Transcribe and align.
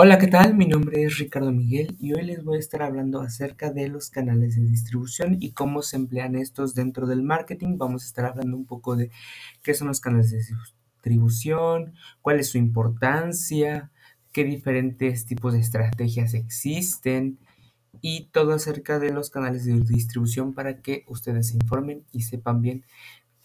Hola, 0.00 0.16
¿qué 0.20 0.28
tal? 0.28 0.54
Mi 0.54 0.64
nombre 0.64 1.02
es 1.02 1.18
Ricardo 1.18 1.50
Miguel 1.50 1.96
y 1.98 2.12
hoy 2.12 2.22
les 2.22 2.44
voy 2.44 2.58
a 2.58 2.60
estar 2.60 2.82
hablando 2.82 3.20
acerca 3.20 3.72
de 3.72 3.88
los 3.88 4.10
canales 4.10 4.54
de 4.54 4.62
distribución 4.62 5.38
y 5.40 5.50
cómo 5.54 5.82
se 5.82 5.96
emplean 5.96 6.36
estos 6.36 6.76
dentro 6.76 7.08
del 7.08 7.24
marketing. 7.24 7.78
Vamos 7.78 8.04
a 8.04 8.06
estar 8.06 8.26
hablando 8.26 8.56
un 8.56 8.64
poco 8.64 8.94
de 8.94 9.10
qué 9.60 9.74
son 9.74 9.88
los 9.88 9.98
canales 9.98 10.30
de 10.30 10.38
distribución, 10.38 11.94
cuál 12.22 12.38
es 12.38 12.48
su 12.48 12.58
importancia, 12.58 13.90
qué 14.30 14.44
diferentes 14.44 15.26
tipos 15.26 15.52
de 15.52 15.58
estrategias 15.58 16.32
existen 16.32 17.40
y 18.00 18.28
todo 18.30 18.52
acerca 18.52 19.00
de 19.00 19.10
los 19.10 19.30
canales 19.30 19.64
de 19.64 19.80
distribución 19.80 20.54
para 20.54 20.80
que 20.80 21.04
ustedes 21.08 21.48
se 21.48 21.56
informen 21.56 22.04
y 22.12 22.22
sepan 22.22 22.62
bien 22.62 22.84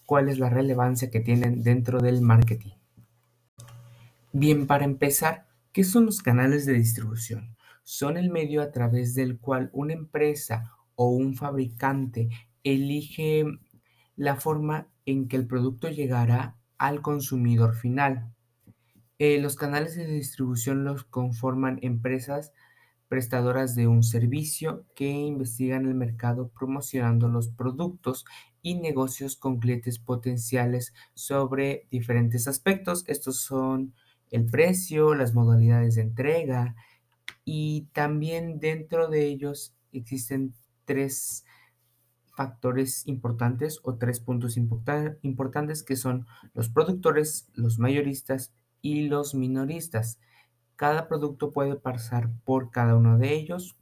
cuál 0.06 0.30
es 0.30 0.38
la 0.38 0.52
relevancia 0.52 1.10
que 1.10 1.20
tienen 1.20 1.64
dentro 1.64 2.00
del 2.00 2.22
marketing. 2.22 2.74
Bien, 4.34 4.68
para 4.68 4.86
empezar, 4.86 5.48
¿Qué 5.74 5.84
son 5.84 6.06
los 6.06 6.22
canales 6.22 6.68
de 6.68 6.74
distribución? 6.74 7.58
Son 7.84 8.16
el 8.16 8.30
medio 8.30 8.62
a 8.62 8.72
través 8.72 9.16
del 9.16 9.40
cual 9.40 9.72
una 9.74 9.94
empresa 9.94 10.72
o 10.94 11.10
un 11.10 11.34
fabricante 11.34 12.30
elige 12.64 13.44
la 14.16 14.36
forma 14.36 14.88
en 15.08 15.28
que 15.28 15.36
el 15.36 15.48
producto 15.48 15.90
llegará 15.90 16.58
al 16.78 17.02
consumidor 17.02 17.74
final. 17.74 18.32
Eh, 19.18 19.42
los 19.42 19.56
canales 19.56 19.96
de 19.96 20.06
distribución 20.06 20.84
los 20.84 21.06
conforman 21.06 21.80
empresas 21.82 22.54
prestadoras 23.08 23.74
de 23.74 23.88
un 23.88 24.04
servicio 24.04 24.86
que 24.94 25.10
investigan 25.10 25.88
el 25.88 25.96
mercado 25.96 26.50
promocionando 26.50 27.30
los 27.30 27.50
productos 27.50 28.26
y 28.62 28.76
negocios 28.76 29.38
con 29.38 29.60
clientes 29.60 29.98
potenciales 29.98 30.94
sobre 31.16 31.88
diferentes 31.90 32.48
aspectos. 32.48 33.06
Estos 33.08 33.38
son 33.38 33.96
el 34.34 34.48
precio, 34.48 35.14
las 35.14 35.36
modalidades 35.36 35.94
de 35.94 36.02
entrega 36.02 36.76
y 37.46 37.88
también 37.94 38.60
dentro 38.60 39.08
de 39.08 39.28
ellos 39.28 39.76
existen 39.92 40.56
tres 40.86 41.46
factores 42.36 43.08
importantes 43.08 43.80
o 43.84 43.94
tres 43.94 44.20
puntos 44.20 44.58
importantes 44.58 45.84
que 45.84 45.96
son 45.96 46.26
los 46.56 46.70
productores, 46.70 47.48
los 47.54 47.78
mayoristas 47.78 48.52
y 48.82 49.04
los 49.08 49.36
minoristas. 49.36 50.20
Cada 50.78 51.08
producto 51.08 51.52
puede 51.52 51.76
pasar 51.76 52.32
por 52.44 52.72
cada 52.72 52.96
uno 52.96 53.20
de 53.20 53.36
ellos. 53.36 53.78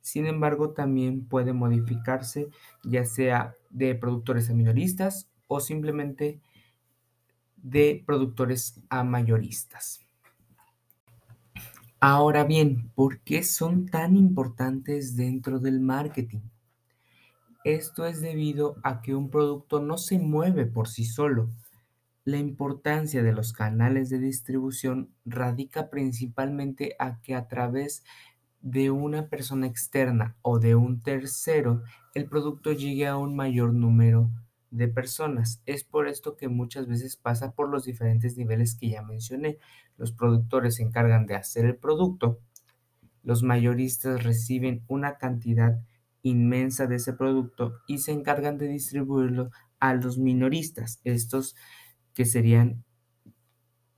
Sin 0.00 0.26
embargo, 0.26 0.74
también 0.74 1.26
puede 1.26 1.52
modificarse 1.52 2.50
ya 2.84 3.04
sea 3.04 3.56
de 3.68 3.96
productores 3.96 4.48
a 4.48 4.54
minoristas 4.54 5.28
o 5.48 5.58
simplemente 5.58 6.40
de 7.62 8.02
productores 8.06 8.80
a 8.88 9.04
mayoristas. 9.04 10.00
Ahora 12.00 12.44
bien, 12.44 12.90
¿por 12.94 13.20
qué 13.20 13.42
son 13.42 13.86
tan 13.86 14.16
importantes 14.16 15.16
dentro 15.16 15.58
del 15.58 15.80
marketing? 15.80 16.40
Esto 17.62 18.06
es 18.06 18.22
debido 18.22 18.76
a 18.82 19.02
que 19.02 19.14
un 19.14 19.28
producto 19.28 19.80
no 19.80 19.98
se 19.98 20.18
mueve 20.18 20.64
por 20.64 20.88
sí 20.88 21.04
solo. 21.04 21.50
La 22.24 22.38
importancia 22.38 23.22
de 23.22 23.32
los 23.32 23.52
canales 23.52 24.08
de 24.08 24.18
distribución 24.18 25.10
radica 25.26 25.90
principalmente 25.90 26.96
a 26.98 27.20
que 27.20 27.34
a 27.34 27.48
través 27.48 28.02
de 28.62 28.90
una 28.90 29.28
persona 29.28 29.66
externa 29.66 30.36
o 30.40 30.58
de 30.58 30.74
un 30.74 31.02
tercero, 31.02 31.82
el 32.14 32.26
producto 32.26 32.72
llegue 32.72 33.06
a 33.06 33.18
un 33.18 33.36
mayor 33.36 33.74
número 33.74 34.30
de 34.70 34.88
personas. 34.88 35.62
Es 35.66 35.84
por 35.84 36.08
esto 36.08 36.36
que 36.36 36.48
muchas 36.48 36.86
veces 36.86 37.16
pasa 37.16 37.52
por 37.52 37.68
los 37.68 37.84
diferentes 37.84 38.36
niveles 38.36 38.74
que 38.74 38.90
ya 38.90 39.02
mencioné. 39.02 39.58
Los 39.96 40.12
productores 40.12 40.76
se 40.76 40.82
encargan 40.82 41.26
de 41.26 41.34
hacer 41.36 41.64
el 41.64 41.76
producto, 41.76 42.40
los 43.22 43.42
mayoristas 43.42 44.24
reciben 44.24 44.82
una 44.88 45.18
cantidad 45.18 45.82
inmensa 46.22 46.86
de 46.86 46.96
ese 46.96 47.12
producto 47.12 47.74
y 47.86 47.98
se 47.98 48.12
encargan 48.12 48.58
de 48.58 48.68
distribuirlo 48.68 49.50
a 49.78 49.94
los 49.94 50.18
minoristas, 50.18 51.00
estos 51.04 51.56
que 52.14 52.24
serían 52.24 52.84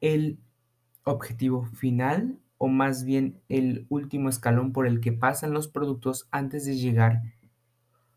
el 0.00 0.38
objetivo 1.04 1.64
final 1.64 2.38
o 2.58 2.68
más 2.68 3.04
bien 3.04 3.40
el 3.48 3.86
último 3.88 4.28
escalón 4.28 4.72
por 4.72 4.86
el 4.86 5.00
que 5.00 5.12
pasan 5.12 5.52
los 5.52 5.68
productos 5.68 6.28
antes 6.30 6.64
de 6.64 6.76
llegar 6.76 7.22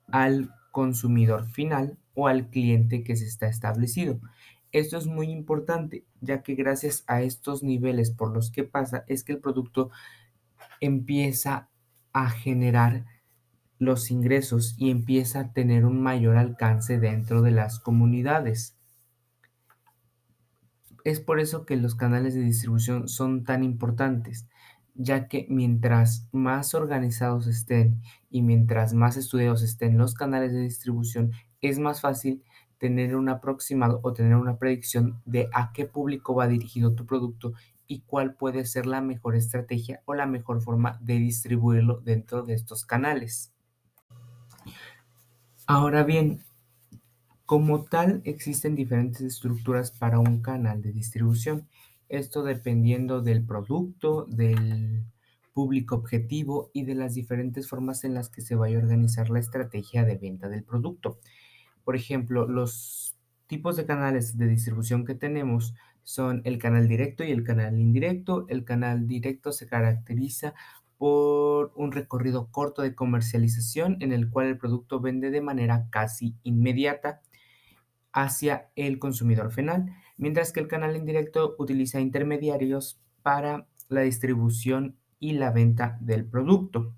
al 0.07 0.53
consumidor 0.75 1.45
final 1.45 1.97
o 2.15 2.27
al 2.27 2.49
cliente 2.49 3.01
que 3.01 3.15
se 3.15 3.23
está 3.23 3.47
establecido. 3.47 4.19
Esto 4.73 4.97
es 4.97 5.07
muy 5.07 5.31
importante, 5.31 6.03
ya 6.19 6.43
que 6.43 6.53
gracias 6.53 7.05
a 7.07 7.21
estos 7.21 7.63
niveles 7.63 8.11
por 8.11 8.33
los 8.33 8.51
que 8.51 8.65
pasa 8.65 9.05
es 9.07 9.23
que 9.23 9.31
el 9.31 9.39
producto 9.39 9.89
empieza 10.81 11.69
a 12.11 12.29
generar 12.29 13.05
los 13.79 14.11
ingresos 14.11 14.75
y 14.77 14.89
empieza 14.89 15.39
a 15.39 15.53
tener 15.53 15.85
un 15.85 16.03
mayor 16.03 16.35
alcance 16.35 16.99
dentro 16.99 17.41
de 17.41 17.51
las 17.51 17.79
comunidades. 17.79 18.75
Es 21.05 21.21
por 21.21 21.39
eso 21.39 21.65
que 21.65 21.77
los 21.77 21.95
canales 21.95 22.33
de 22.33 22.41
distribución 22.41 23.07
son 23.07 23.45
tan 23.45 23.63
importantes, 23.63 24.45
ya 24.95 25.27
que 25.27 25.45
mientras 25.49 26.27
más 26.31 26.73
organizados 26.73 27.47
estén 27.47 28.01
y 28.29 28.41
mientras 28.41 28.93
más 28.93 29.17
estudiados 29.17 29.61
estén 29.61 29.97
los 29.97 30.13
canales 30.13 30.53
de 30.53 30.61
distribución, 30.61 31.33
es 31.61 31.79
más 31.79 32.01
fácil 32.01 32.43
tener 32.77 33.15
un 33.15 33.29
aproximado 33.29 33.99
o 34.03 34.13
tener 34.13 34.35
una 34.35 34.57
predicción 34.57 35.21
de 35.25 35.49
a 35.53 35.71
qué 35.73 35.85
público 35.85 36.35
va 36.35 36.47
dirigido 36.47 36.93
tu 36.93 37.05
producto 37.05 37.53
y 37.87 38.01
cuál 38.01 38.33
puede 38.33 38.65
ser 38.65 38.85
la 38.85 39.01
mejor 39.01 39.35
estrategia 39.35 40.01
o 40.05 40.13
la 40.15 40.25
mejor 40.25 40.61
forma 40.61 40.97
de 41.01 41.19
distribuirlo 41.19 41.99
dentro 42.01 42.43
de 42.43 42.53
estos 42.53 42.85
canales. 42.85 43.51
Ahora 45.67 46.03
bien, 46.03 46.43
como 47.45 47.83
tal, 47.83 48.21
existen 48.23 48.75
diferentes 48.75 49.21
estructuras 49.21 49.91
para 49.91 50.19
un 50.19 50.41
canal 50.41 50.81
de 50.81 50.91
distribución. 50.91 51.67
Esto 52.09 52.43
dependiendo 52.43 53.21
del 53.21 53.45
producto, 53.45 54.25
del 54.25 55.05
público 55.53 55.95
objetivo 55.95 56.69
y 56.73 56.83
de 56.83 56.95
las 56.95 57.13
diferentes 57.15 57.67
formas 57.67 58.03
en 58.03 58.13
las 58.13 58.29
que 58.29 58.41
se 58.41 58.55
vaya 58.55 58.77
a 58.77 58.81
organizar 58.81 59.29
la 59.29 59.39
estrategia 59.39 60.03
de 60.03 60.17
venta 60.17 60.49
del 60.49 60.63
producto. 60.63 61.19
Por 61.83 61.95
ejemplo, 61.95 62.47
los 62.47 63.15
tipos 63.47 63.77
de 63.77 63.85
canales 63.85 64.37
de 64.37 64.47
distribución 64.47 65.05
que 65.05 65.15
tenemos 65.15 65.73
son 66.03 66.41
el 66.43 66.57
canal 66.57 66.87
directo 66.87 67.23
y 67.23 67.31
el 67.31 67.43
canal 67.43 67.79
indirecto. 67.79 68.45
El 68.49 68.65
canal 68.65 69.07
directo 69.07 69.51
se 69.51 69.65
caracteriza 69.65 70.53
por 70.97 71.71
un 71.75 71.91
recorrido 71.91 72.47
corto 72.51 72.81
de 72.81 72.95
comercialización 72.95 73.97
en 74.01 74.11
el 74.11 74.29
cual 74.29 74.47
el 74.47 74.57
producto 74.57 74.99
vende 74.99 75.31
de 75.31 75.41
manera 75.41 75.87
casi 75.89 76.35
inmediata 76.43 77.21
hacia 78.15 78.71
el 78.77 78.97
consumidor 78.97 79.51
final, 79.51 79.93
mientras 80.17 80.53
que 80.53 80.61
el 80.61 80.69
canal 80.69 80.95
indirecto 80.95 81.53
utiliza 81.59 81.99
intermediarios 81.99 83.01
para 83.21 83.67
la 83.89 84.01
distribución 84.01 84.95
y 85.19 85.33
la 85.33 85.51
venta 85.51 85.97
del 85.99 86.25
producto. 86.25 86.95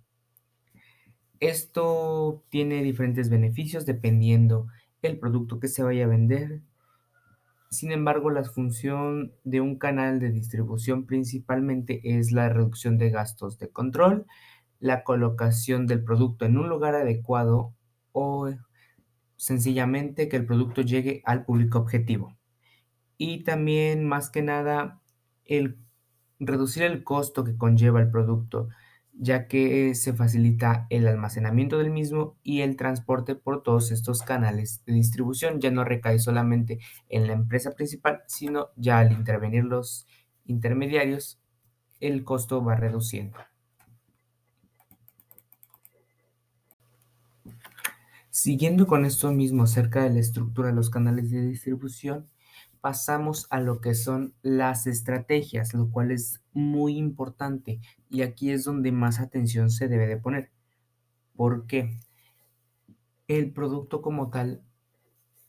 Esto 1.40 2.44
tiene 2.50 2.84
diferentes 2.84 3.32
beneficios 3.32 3.88
dependiendo 3.88 4.68
el 5.02 5.18
producto 5.18 5.60
que 5.60 5.68
se 5.68 5.82
vaya 5.82 6.06
a 6.06 6.08
vender. 6.08 6.62
Sin 7.72 7.92
embargo, 7.92 8.30
la 8.30 8.44
función 8.44 9.34
de 9.44 9.60
un 9.60 9.80
canal 9.80 10.20
de 10.20 10.32
distribución 10.32 11.08
principalmente 11.08 12.00
es 12.04 12.32
la 12.32 12.50
reducción 12.50 13.00
de 13.00 13.10
gastos 13.10 13.58
de 13.58 13.70
control, 13.70 14.28
la 14.80 15.04
colocación 15.04 15.88
del 15.88 16.04
producto 16.04 16.46
en 16.46 16.60
un 16.60 16.70
lugar 16.70 16.94
adecuado 16.94 17.74
o 18.12 18.50
sencillamente 19.38 20.28
que 20.28 20.38
el 20.38 20.46
producto 20.46 20.82
llegue 20.82 21.22
al 21.26 21.46
público 21.46 21.80
objetivo. 21.80 22.38
Y 23.18 23.44
también, 23.44 24.06
más 24.06 24.30
que 24.30 24.42
nada, 24.42 25.02
el 25.46 25.78
reducir 26.40 26.84
el 26.84 27.04
costo 27.04 27.44
que 27.44 27.58
conlleva 27.58 28.02
el 28.02 28.12
producto 28.12 28.70
ya 29.20 29.48
que 29.48 29.96
se 29.96 30.14
facilita 30.14 30.86
el 30.90 31.08
almacenamiento 31.08 31.78
del 31.78 31.90
mismo 31.90 32.38
y 32.44 32.62
el 32.62 32.76
transporte 32.78 33.36
por 33.36 33.64
todos 33.64 33.92
estos 33.92 34.22
canales 34.22 34.84
de 34.86 34.94
distribución. 34.94 35.60
Ya 35.60 35.72
no 35.72 35.84
recae 35.84 36.20
solamente 36.20 36.80
en 37.10 37.28
la 37.28 37.34
empresa 37.34 37.72
principal, 37.72 38.22
sino 38.28 38.70
ya 38.76 39.00
al 39.00 39.12
intervenir 39.12 39.64
los 39.64 40.08
intermediarios, 40.46 41.40
el 42.00 42.24
costo 42.24 42.64
va 42.64 42.76
reduciendo. 42.76 43.38
Siguiendo 48.40 48.86
con 48.86 49.04
esto 49.04 49.32
mismo 49.32 49.64
acerca 49.64 50.04
de 50.04 50.12
la 50.12 50.20
estructura 50.20 50.68
de 50.68 50.76
los 50.76 50.92
canales 50.92 51.32
de 51.32 51.42
distribución, 51.42 52.30
pasamos 52.82 53.48
a 53.50 53.60
lo 53.60 53.82
que 53.82 53.96
son 53.96 54.36
las 54.44 54.86
estrategias, 54.86 55.74
lo 55.74 55.90
cual 55.90 56.12
es 56.12 56.44
muy 56.54 57.00
importante 57.00 57.80
y 58.12 58.22
aquí 58.22 58.52
es 58.52 58.64
donde 58.64 58.92
más 58.92 59.20
atención 59.20 59.72
se 59.72 59.88
debe 59.88 60.06
de 60.06 60.18
poner. 60.18 60.52
porque 61.36 62.00
El 63.28 63.54
producto 63.54 64.04
como 64.04 64.30
tal 64.30 64.62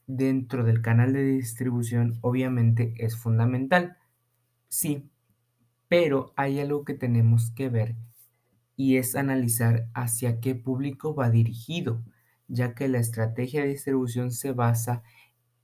dentro 0.06 0.64
del 0.64 0.80
canal 0.80 1.12
de 1.12 1.24
distribución 1.24 2.18
obviamente 2.22 2.94
es 2.96 3.18
fundamental. 3.18 3.98
Sí, 4.70 5.10
Pero 5.88 6.32
hay 6.36 6.60
algo 6.60 6.84
que 6.86 6.94
tenemos 6.94 7.50
que 7.50 7.68
ver 7.68 7.96
y 8.76 8.96
es 8.96 9.16
analizar 9.16 9.88
hacia 9.94 10.40
qué 10.40 10.54
público 10.54 11.14
va 11.14 11.30
dirigido, 11.30 12.02
ya 12.48 12.74
que 12.74 12.88
la 12.88 12.98
estrategia 12.98 13.62
de 13.62 13.68
distribución 13.68 14.32
se 14.32 14.52
basa 14.52 15.02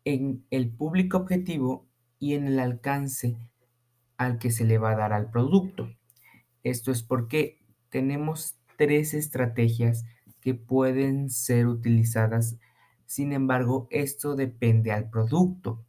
en 0.05 0.45
el 0.51 0.71
público 0.71 1.17
objetivo 1.17 1.87
y 2.19 2.35
en 2.35 2.47
el 2.47 2.61
alcance 2.61 3.37
al 4.17 4.39
que 4.39 4.51
se 4.51 4.65
le 4.65 4.79
va 4.79 4.93
a 4.93 4.97
dar 4.97 5.13
al 5.13 5.31
producto. 5.31 5.91
Esto 6.63 6.93
es 6.93 7.03
porque 7.03 7.59
tenemos 7.89 8.57
tres 8.77 9.15
estrategias 9.15 10.05
que 10.41 10.55
pueden 10.55 11.31
ser 11.31 11.67
utilizadas. 11.67 12.57
Sin 13.07 13.33
embargo, 13.33 13.89
esto 13.91 14.37
depende 14.37 14.93
al 14.93 15.09
producto. 15.11 15.85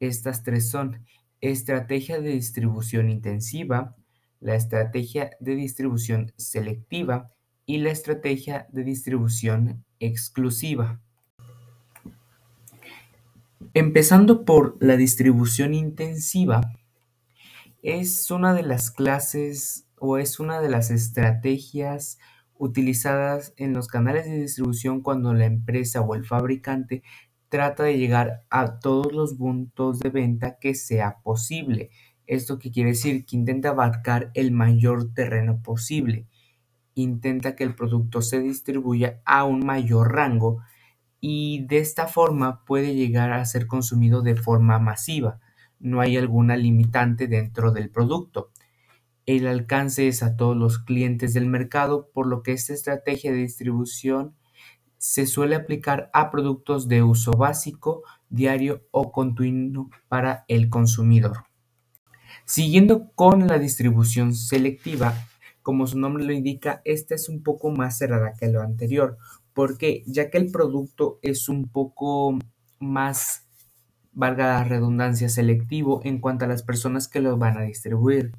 Estas 0.00 0.42
tres 0.42 0.70
son 0.70 1.04
estrategia 1.40 2.20
de 2.20 2.30
distribución 2.30 3.10
intensiva, 3.10 3.96
la 4.40 4.54
estrategia 4.54 5.30
de 5.40 5.54
distribución 5.54 6.32
selectiva 6.36 7.30
y 7.66 7.78
la 7.78 7.90
estrategia 7.90 8.66
de 8.70 8.84
distribución 8.84 9.84
exclusiva. 10.06 11.00
Empezando 13.74 14.44
por 14.44 14.76
la 14.80 14.96
distribución 14.96 15.72
intensiva, 15.72 16.60
es 17.82 18.30
una 18.30 18.52
de 18.52 18.62
las 18.62 18.90
clases 18.90 19.86
o 19.98 20.18
es 20.18 20.40
una 20.40 20.60
de 20.60 20.68
las 20.68 20.90
estrategias 20.90 22.18
utilizadas 22.58 23.54
en 23.56 23.72
los 23.72 23.88
canales 23.88 24.26
de 24.26 24.40
distribución 24.40 25.00
cuando 25.00 25.32
la 25.34 25.46
empresa 25.46 26.00
o 26.00 26.14
el 26.14 26.24
fabricante 26.24 27.02
trata 27.48 27.84
de 27.84 27.98
llegar 27.98 28.44
a 28.50 28.78
todos 28.78 29.12
los 29.12 29.34
puntos 29.34 30.00
de 30.00 30.10
venta 30.10 30.58
que 30.58 30.74
sea 30.74 31.18
posible. 31.22 31.90
Esto 32.26 32.58
que 32.58 32.70
quiere 32.70 32.90
decir 32.90 33.24
que 33.24 33.36
intenta 33.36 33.70
abarcar 33.70 34.30
el 34.34 34.52
mayor 34.52 35.12
terreno 35.12 35.60
posible. 35.62 36.26
Intenta 36.94 37.56
que 37.56 37.64
el 37.64 37.74
producto 37.74 38.22
se 38.22 38.40
distribuya 38.40 39.20
a 39.24 39.44
un 39.44 39.64
mayor 39.64 40.12
rango 40.12 40.62
y 41.20 41.64
de 41.66 41.78
esta 41.78 42.08
forma 42.08 42.64
puede 42.64 42.94
llegar 42.94 43.32
a 43.32 43.44
ser 43.44 43.66
consumido 43.66 44.22
de 44.22 44.36
forma 44.36 44.78
masiva. 44.78 45.38
No 45.78 46.00
hay 46.00 46.16
alguna 46.16 46.56
limitante 46.56 47.28
dentro 47.28 47.70
del 47.70 47.90
producto. 47.90 48.50
El 49.24 49.46
alcance 49.46 50.08
es 50.08 50.22
a 50.22 50.36
todos 50.36 50.56
los 50.56 50.78
clientes 50.80 51.32
del 51.32 51.46
mercado, 51.46 52.10
por 52.12 52.26
lo 52.26 52.42
que 52.42 52.52
esta 52.52 52.72
estrategia 52.72 53.30
de 53.30 53.38
distribución 53.38 54.34
se 54.98 55.26
suele 55.26 55.54
aplicar 55.54 56.10
a 56.12 56.30
productos 56.30 56.88
de 56.88 57.02
uso 57.02 57.32
básico, 57.32 58.02
diario 58.28 58.86
o 58.90 59.12
continuo 59.12 59.90
para 60.08 60.44
el 60.48 60.70
consumidor. 60.70 61.44
Siguiendo 62.44 63.12
con 63.14 63.46
la 63.46 63.58
distribución 63.58 64.34
selectiva, 64.34 65.14
como 65.62 65.86
su 65.86 65.98
nombre 65.98 66.24
lo 66.24 66.32
indica, 66.32 66.82
esta 66.84 67.14
es 67.14 67.28
un 67.28 67.42
poco 67.42 67.70
más 67.70 67.98
cerrada 67.98 68.34
que 68.38 68.48
lo 68.48 68.60
anterior, 68.60 69.16
porque 69.54 70.02
ya 70.06 70.30
que 70.30 70.38
el 70.38 70.50
producto 70.50 71.18
es 71.22 71.48
un 71.48 71.68
poco 71.68 72.38
más, 72.80 73.46
valga 74.12 74.46
la 74.46 74.64
redundancia, 74.64 75.28
selectivo 75.28 76.00
en 76.04 76.20
cuanto 76.20 76.44
a 76.44 76.48
las 76.48 76.62
personas 76.62 77.08
que 77.08 77.20
lo 77.20 77.36
van 77.36 77.58
a 77.58 77.62
distribuir, 77.62 78.32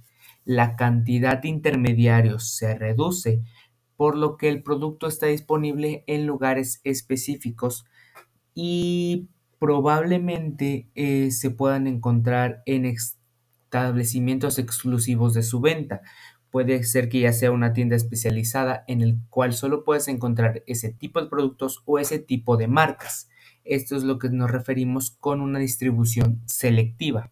la 0.46 0.76
cantidad 0.76 1.42
de 1.42 1.48
intermediarios 1.50 2.56
se 2.56 2.76
reduce, 2.76 3.42
por 3.96 4.18
lo 4.18 4.38
que 4.38 4.50
el 4.50 4.64
producto 4.64 5.08
está 5.08 5.28
disponible 5.28 6.04
en 6.08 6.26
lugares 6.26 6.82
específicos 6.84 7.86
y 8.54 9.30
probablemente 9.60 10.90
eh, 10.96 11.32
se 11.32 11.50
puedan 11.50 11.88
encontrar 11.88 12.64
en 12.66 12.86
establecimientos 12.86 14.60
exclusivos 14.60 15.34
de 15.34 15.44
su 15.44 15.62
venta. 15.62 16.02
Puede 16.54 16.84
ser 16.84 17.10
que 17.10 17.20
ya 17.20 17.34
sea 17.34 17.50
una 17.50 17.74
tienda 17.74 17.96
especializada 17.96 18.84
en 18.88 19.02
el 19.02 19.18
cual 19.32 19.54
solo 19.54 19.84
puedes 19.84 20.08
encontrar 20.08 20.62
ese 20.68 20.94
tipo 20.94 21.20
de 21.20 21.28
productos 21.28 21.82
o 21.86 21.98
ese 21.98 22.20
tipo 22.20 22.58
de 22.58 22.68
marcas. 22.68 23.28
Esto 23.64 23.96
es 23.96 24.04
lo 24.04 24.20
que 24.20 24.30
nos 24.30 24.52
referimos 24.52 25.18
con 25.20 25.42
una 25.42 25.58
distribución 25.58 26.44
selectiva. 26.46 27.32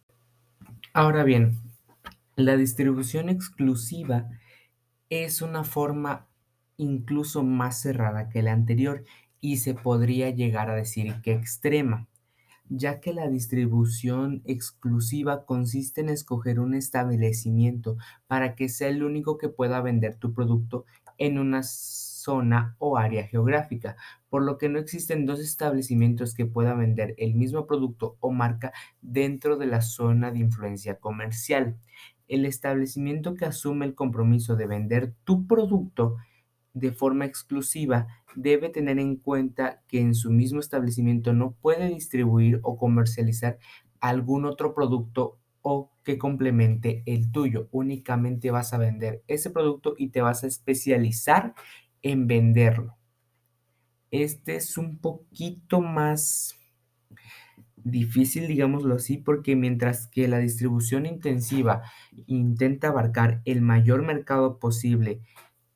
Ahora 0.92 1.22
bien, 1.22 1.60
la 2.34 2.56
distribución 2.56 3.28
exclusiva 3.28 4.28
es 5.08 5.40
una 5.40 5.62
forma 5.62 6.26
incluso 6.76 7.44
más 7.44 7.80
cerrada 7.80 8.28
que 8.28 8.42
la 8.42 8.50
anterior 8.50 9.04
y 9.40 9.58
se 9.58 9.74
podría 9.74 10.30
llegar 10.30 10.68
a 10.68 10.74
decir 10.74 11.14
que 11.22 11.32
extrema, 11.32 12.08
ya 12.74 13.00
que 13.00 13.12
la 13.12 13.28
distribución 13.28 14.42
exclusiva 14.46 15.44
consiste 15.44 16.00
en 16.00 16.08
escoger 16.08 16.58
un 16.58 16.74
establecimiento 16.74 17.98
para 18.26 18.54
que 18.54 18.70
sea 18.70 18.88
el 18.88 19.04
único 19.04 19.36
que 19.36 19.50
pueda 19.50 19.82
vender 19.82 20.16
tu 20.16 20.32
producto 20.32 20.86
en 21.18 21.38
una 21.38 21.62
zona 21.62 22.74
o 22.78 22.96
área 22.96 23.26
geográfica, 23.26 23.96
por 24.30 24.42
lo 24.42 24.56
que 24.56 24.70
no 24.70 24.78
existen 24.78 25.26
dos 25.26 25.40
establecimientos 25.40 26.34
que 26.34 26.46
puedan 26.46 26.78
vender 26.78 27.14
el 27.18 27.34
mismo 27.34 27.66
producto 27.66 28.16
o 28.20 28.30
marca 28.30 28.72
dentro 29.02 29.58
de 29.58 29.66
la 29.66 29.82
zona 29.82 30.30
de 30.30 30.38
influencia 30.38 30.98
comercial. 30.98 31.76
El 32.26 32.46
establecimiento 32.46 33.34
que 33.34 33.44
asume 33.44 33.84
el 33.84 33.94
compromiso 33.94 34.56
de 34.56 34.66
vender 34.66 35.12
tu 35.24 35.46
producto 35.46 36.16
de 36.74 36.92
forma 36.92 37.24
exclusiva 37.26 38.06
debe 38.34 38.68
tener 38.70 38.98
en 38.98 39.16
cuenta 39.16 39.82
que 39.88 40.00
en 40.00 40.14
su 40.14 40.30
mismo 40.30 40.60
establecimiento 40.60 41.32
no 41.32 41.52
puede 41.52 41.88
distribuir 41.88 42.60
o 42.62 42.76
comercializar 42.76 43.58
algún 44.00 44.46
otro 44.46 44.74
producto 44.74 45.38
o 45.60 45.92
que 46.02 46.18
complemente 46.18 47.02
el 47.06 47.30
tuyo. 47.30 47.68
Únicamente 47.70 48.50
vas 48.50 48.72
a 48.72 48.78
vender 48.78 49.22
ese 49.28 49.50
producto 49.50 49.94
y 49.96 50.08
te 50.08 50.20
vas 50.20 50.44
a 50.44 50.48
especializar 50.48 51.54
en 52.02 52.26
venderlo. 52.26 52.96
Este 54.10 54.56
es 54.56 54.76
un 54.76 54.98
poquito 54.98 55.80
más 55.80 56.58
difícil, 57.76 58.46
digámoslo 58.46 58.94
así, 58.96 59.18
porque 59.18 59.56
mientras 59.56 60.06
que 60.06 60.28
la 60.28 60.38
distribución 60.38 61.06
intensiva 61.06 61.82
intenta 62.26 62.88
abarcar 62.88 63.42
el 63.44 63.62
mayor 63.62 64.02
mercado 64.02 64.58
posible 64.58 65.20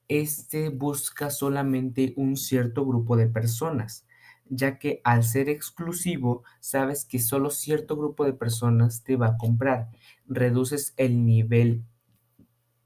este 0.08 0.68
busca 0.70 1.30
solamente 1.30 2.14
un 2.16 2.36
cierto 2.36 2.86
grupo 2.86 3.16
de 3.16 3.28
personas, 3.28 4.06
ya 4.48 4.78
que 4.78 5.00
al 5.04 5.24
ser 5.24 5.48
exclusivo 5.48 6.44
sabes 6.60 7.04
que 7.04 7.18
solo 7.18 7.50
cierto 7.50 7.96
grupo 7.96 8.24
de 8.24 8.32
personas 8.32 9.02
te 9.04 9.16
va 9.16 9.28
a 9.28 9.36
comprar. 9.36 9.90
Reduces 10.26 10.94
el 10.96 11.24
nivel 11.24 11.84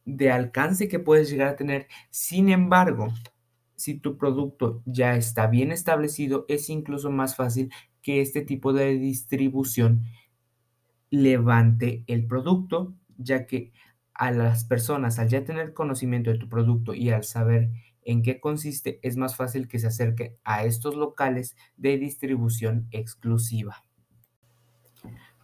de 0.04 0.30
alcance 0.30 0.88
que 0.88 0.98
puedes 0.98 1.30
llegar 1.30 1.48
a 1.48 1.56
tener. 1.56 1.88
Sin 2.10 2.48
embargo, 2.48 3.12
si 3.76 3.94
tu 3.98 4.16
producto 4.18 4.82
ya 4.84 5.16
está 5.16 5.46
bien 5.46 5.72
establecido, 5.72 6.44
es 6.48 6.68
incluso 6.70 7.10
más 7.10 7.36
fácil 7.36 7.72
que 8.02 8.20
este 8.20 8.42
tipo 8.42 8.72
de 8.72 8.98
distribución 8.98 10.02
levante 11.10 12.04
el 12.06 12.26
producto, 12.26 12.94
ya 13.18 13.46
que 13.46 13.72
a 14.20 14.30
las 14.32 14.64
personas, 14.64 15.18
al 15.18 15.28
ya 15.28 15.46
tener 15.46 15.72
conocimiento 15.72 16.30
de 16.30 16.36
tu 16.36 16.46
producto 16.46 16.92
y 16.92 17.08
al 17.08 17.24
saber 17.24 17.70
en 18.02 18.20
qué 18.20 18.38
consiste, 18.38 19.00
es 19.02 19.16
más 19.16 19.34
fácil 19.34 19.66
que 19.66 19.78
se 19.78 19.86
acerque 19.86 20.36
a 20.44 20.66
estos 20.66 20.94
locales 20.94 21.56
de 21.78 21.96
distribución 21.96 22.86
exclusiva. 22.90 23.82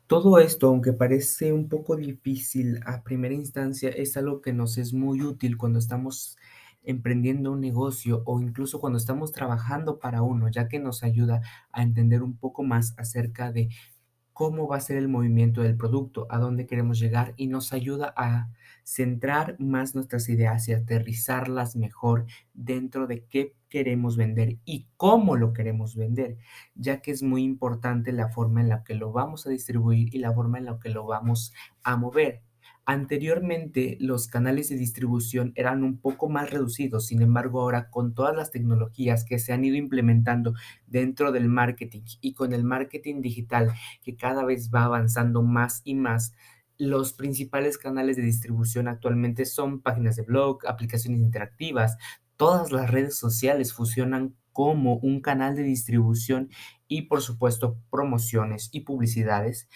Todo 0.07 0.39
esto, 0.39 0.69
aunque 0.69 0.93
parece 0.93 1.55
un 1.55 1.71
poco 1.71 1.97
difícil 1.97 2.81
a 2.85 3.03
primera 3.03 3.33
instancia, 3.33 3.89
es 3.89 4.15
algo 4.19 4.43
que 4.43 4.53
nos 4.53 4.77
es 4.77 4.93
muy 4.93 5.23
útil 5.23 5.57
cuando 5.57 5.79
estamos 5.79 6.37
emprendiendo 6.83 7.53
un 7.53 7.63
negocio 7.63 8.25
o 8.27 8.43
incluso 8.43 8.79
cuando 8.79 8.99
estamos 8.99 9.33
trabajando 9.33 9.99
para 9.99 10.21
uno, 10.21 10.51
ya 10.51 10.69
que 10.69 10.81
nos 10.81 11.03
ayuda 11.03 11.41
a 11.73 11.83
entender 11.83 12.23
un 12.23 12.37
poco 12.37 12.63
más 12.63 12.93
acerca 12.99 13.53
de 13.53 13.71
cómo 14.35 14.69
va 14.69 14.77
a 14.77 14.81
ser 14.81 14.99
el 14.99 15.09
movimiento 15.09 15.63
del 15.63 15.79
producto, 15.79 16.27
a 16.29 16.39
dónde 16.39 16.67
queremos 16.67 16.99
llegar 16.99 17.33
y 17.39 17.47
nos 17.47 17.73
ayuda 17.73 18.13
a 18.19 18.51
centrar 18.87 19.57
más 19.59 19.97
nuestras 19.97 20.29
ideas 20.29 20.69
y 20.69 20.73
aterrizarlas 20.73 21.75
mejor 21.75 22.27
dentro 22.55 23.09
de 23.09 23.25
qué 23.25 23.57
queremos 23.69 24.17
vender 24.17 24.59
y 24.65 24.87
cómo 24.97 25.37
lo 25.37 25.53
queremos 25.53 25.97
vender, 25.97 26.39
ya 26.77 27.01
que 27.03 27.11
es 27.11 27.25
muy 27.25 27.43
importante 27.43 28.13
la 28.13 28.29
forma 28.29 28.61
en 28.61 28.69
la 28.69 28.85
que 28.85 28.95
lo 28.95 29.11
vamos 29.11 29.45
a 29.45 29.51
distribuir 29.51 30.15
y 30.15 30.19
la 30.19 30.33
forma 30.33 30.59
en 30.59 30.67
la 30.67 30.79
que 30.79 30.91
lo 30.91 31.05
vamos 31.05 31.53
a 31.83 31.97
mover. 31.97 32.43
Anteriormente 32.85 33.97
los 33.99 34.29
canales 34.29 34.69
de 34.69 34.77
distribución 34.77 35.53
eran 35.57 35.83
un 35.83 35.99
poco 35.99 36.29
más 36.29 36.51
reducidos, 36.51 37.07
sin 37.07 37.23
embargo 37.23 37.63
ahora 37.63 37.91
con 37.91 38.15
todas 38.15 38.37
las 38.37 38.53
tecnologías 38.53 39.25
que 39.25 39.41
se 39.41 39.53
han 39.53 39.65
ido 39.65 39.75
implementando 39.75 40.55
dentro 40.87 41.33
del 41.33 41.49
marketing 41.49 42.03
y 42.21 42.35
con 42.35 42.53
el 42.53 42.63
marketing 42.63 43.21
digital 43.21 43.73
que 44.05 44.15
cada 44.15 44.45
vez 44.45 44.71
va 44.73 44.85
avanzando 44.85 45.43
más 45.43 45.81
y 45.83 45.97
más, 45.97 46.37
los 46.79 47.13
principales 47.13 47.79
canales 47.79 48.17
de 48.17 48.23
distribución 48.23 48.89
actualmente 48.89 49.45
son 49.47 49.81
páginas 49.81 50.17
de 50.17 50.23
blog, 50.23 50.67
aplicaciones 50.67 51.21
interactivas, 51.21 51.97
todas 52.37 52.73
las 52.73 52.91
redes 52.91 53.17
sociales 53.17 53.73
fusionan 53.73 54.37
como 54.53 54.97
un 54.97 55.21
canal 55.21 55.55
de 55.55 55.63
distribución 55.63 56.51
y 56.89 57.03
por 57.03 57.21
supuesto 57.21 57.79
promociones 57.91 58.71
y 58.73 58.81
publicidades 58.81 59.69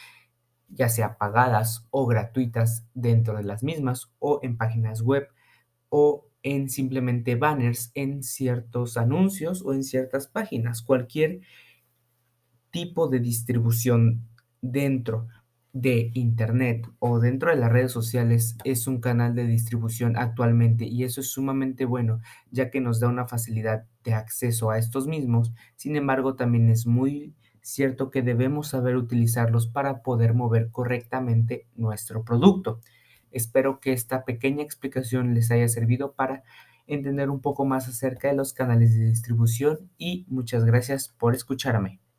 ya 0.68 0.88
sea 0.88 1.18
pagadas 1.18 1.86
o 1.90 2.06
gratuitas 2.06 2.86
dentro 2.94 3.36
de 3.36 3.42
las 3.42 3.62
mismas 3.62 4.12
o 4.18 4.40
en 4.42 4.56
páginas 4.56 5.02
web 5.02 5.28
o 5.88 6.28
en 6.42 6.70
simplemente 6.70 7.34
banners 7.34 7.90
en 7.94 8.22
ciertos 8.22 8.96
anuncios 8.96 9.62
o 9.62 9.74
en 9.74 9.84
ciertas 9.84 10.28
páginas. 10.28 10.82
Cualquier 10.82 11.40
tipo 12.70 13.08
de 13.08 13.18
distribución 13.20 14.28
dentro 14.62 15.26
de 15.72 16.10
Internet 16.14 16.88
o 16.98 17.20
dentro 17.20 17.50
de 17.50 17.56
las 17.56 17.70
redes 17.70 17.92
sociales 17.92 18.56
es 18.64 18.86
un 18.86 19.00
canal 19.00 19.34
de 19.34 19.46
distribución 19.46 20.16
actualmente 20.16 20.84
y 20.86 21.04
eso 21.04 21.20
es 21.20 21.30
sumamente 21.30 21.84
bueno 21.84 22.20
ya 22.50 22.70
que 22.70 22.80
nos 22.80 22.98
da 22.98 23.08
una 23.08 23.28
facilidad 23.28 23.86
de 24.04 24.14
acceso 24.14 24.70
a 24.70 24.78
estos 24.78 25.06
mismos. 25.06 25.52
Sin 25.76 25.96
embargo, 25.96 26.34
también 26.34 26.70
es 26.70 26.86
muy 26.86 27.34
cierto 27.62 28.10
que 28.10 28.22
debemos 28.22 28.68
saber 28.68 28.96
utilizarlos 28.96 29.66
para 29.68 30.02
poder 30.02 30.34
mover 30.34 30.70
correctamente 30.70 31.66
nuestro 31.76 32.24
producto. 32.24 32.80
Espero 33.30 33.80
que 33.80 33.92
esta 33.92 34.24
pequeña 34.24 34.62
explicación 34.62 35.34
les 35.34 35.50
haya 35.50 35.68
servido 35.68 36.14
para 36.14 36.42
entender 36.86 37.30
un 37.30 37.40
poco 37.40 37.64
más 37.64 37.86
acerca 37.88 38.28
de 38.28 38.34
los 38.34 38.52
canales 38.52 38.94
de 38.96 39.06
distribución 39.06 39.90
y 39.98 40.26
muchas 40.28 40.64
gracias 40.64 41.08
por 41.08 41.34
escucharme. 41.34 42.00